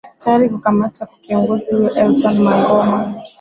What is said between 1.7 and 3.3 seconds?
huyo elton mangoma